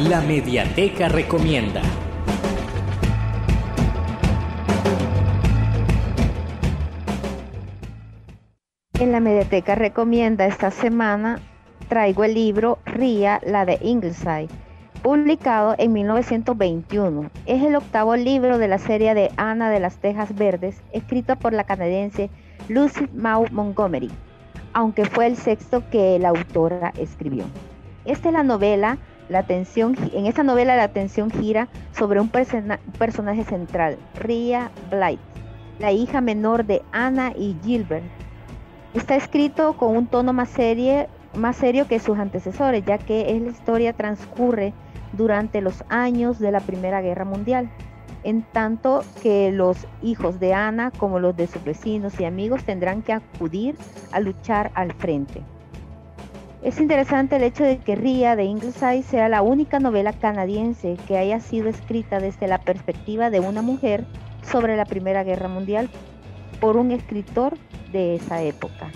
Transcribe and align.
La 0.00 0.20
Mediateca 0.20 1.08
Recomienda. 1.08 1.80
En 9.00 9.10
la 9.10 9.20
Mediateca 9.20 9.74
Recomienda 9.74 10.44
esta 10.44 10.70
semana 10.70 11.40
traigo 11.88 12.24
el 12.24 12.34
libro 12.34 12.78
Ría, 12.84 13.40
la 13.42 13.64
de 13.64 13.78
Ingleside, 13.80 14.48
publicado 15.02 15.74
en 15.78 15.94
1921. 15.94 17.30
Es 17.46 17.62
el 17.62 17.74
octavo 17.74 18.16
libro 18.16 18.58
de 18.58 18.68
la 18.68 18.78
serie 18.78 19.14
de 19.14 19.30
Ana 19.38 19.70
de 19.70 19.80
las 19.80 19.96
Tejas 19.96 20.34
Verdes, 20.34 20.82
escrito 20.92 21.36
por 21.36 21.54
la 21.54 21.64
canadiense 21.64 22.28
Lucy 22.68 23.08
Maud 23.14 23.48
Montgomery, 23.48 24.10
aunque 24.74 25.06
fue 25.06 25.26
el 25.26 25.38
sexto 25.38 25.88
que 25.88 26.18
la 26.18 26.28
autora 26.28 26.92
escribió. 26.98 27.44
Esta 28.04 28.28
es 28.28 28.34
la 28.34 28.42
novela, 28.42 28.98
la 29.28 29.40
atención, 29.40 29.96
en 30.12 30.26
esta 30.26 30.42
novela 30.42 30.76
la 30.76 30.84
atención 30.84 31.30
gira 31.30 31.68
sobre 31.92 32.20
un 32.20 32.28
personaje 32.28 33.44
central, 33.44 33.98
Ria 34.14 34.70
Blight, 34.90 35.20
la 35.78 35.92
hija 35.92 36.20
menor 36.20 36.64
de 36.64 36.82
Ana 36.92 37.32
y 37.36 37.56
Gilbert. 37.64 38.04
Está 38.94 39.16
escrito 39.16 39.76
con 39.76 39.96
un 39.96 40.06
tono 40.06 40.32
más 40.32 40.48
serio, 40.48 41.06
más 41.34 41.56
serio 41.56 41.86
que 41.86 41.98
sus 41.98 42.18
antecesores, 42.18 42.84
ya 42.84 42.98
que 42.98 43.38
la 43.40 43.50
historia 43.50 43.92
transcurre 43.92 44.72
durante 45.12 45.60
los 45.60 45.84
años 45.88 46.38
de 46.38 46.52
la 46.52 46.60
Primera 46.60 47.02
Guerra 47.02 47.24
Mundial, 47.24 47.68
en 48.24 48.42
tanto 48.42 49.04
que 49.22 49.52
los 49.52 49.86
hijos 50.02 50.40
de 50.40 50.54
Ana, 50.54 50.90
como 50.90 51.20
los 51.20 51.36
de 51.36 51.46
sus 51.46 51.62
vecinos 51.62 52.18
y 52.20 52.24
amigos, 52.24 52.64
tendrán 52.64 53.02
que 53.02 53.12
acudir 53.12 53.76
a 54.12 54.20
luchar 54.20 54.70
al 54.74 54.92
frente. 54.94 55.42
Es 56.66 56.80
interesante 56.80 57.36
el 57.36 57.44
hecho 57.44 57.62
de 57.62 57.78
que 57.78 57.94
Ria 57.94 58.34
de 58.34 58.42
Ingleside 58.42 59.04
sea 59.04 59.28
la 59.28 59.40
única 59.40 59.78
novela 59.78 60.12
canadiense 60.12 60.96
que 61.06 61.16
haya 61.16 61.38
sido 61.38 61.68
escrita 61.68 62.18
desde 62.18 62.48
la 62.48 62.58
perspectiva 62.58 63.30
de 63.30 63.38
una 63.38 63.62
mujer 63.62 64.04
sobre 64.42 64.76
la 64.76 64.84
Primera 64.84 65.22
Guerra 65.22 65.46
Mundial 65.46 65.88
por 66.60 66.76
un 66.76 66.90
escritor 66.90 67.56
de 67.92 68.16
esa 68.16 68.42
época. 68.42 68.90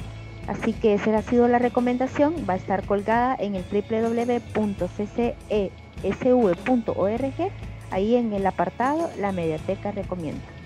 Así 0.49 0.73
que 0.73 0.95
esa 0.95 1.17
ha 1.17 1.23
sido 1.23 1.47
la 1.47 1.61
recomendación, 1.61 2.35
va 2.49 2.55
a 2.55 2.57
estar 2.57 2.85
colgada 2.85 3.37
en 3.39 3.55
el 3.55 3.63
www.cce 3.63 5.37
sv.org, 6.03 7.53
ahí 7.93 8.17
en 8.17 8.33
el 8.33 8.47
apartado 8.47 9.11
La 9.21 9.31
Mediateca 9.31 9.93
Recomienda. 9.93 10.60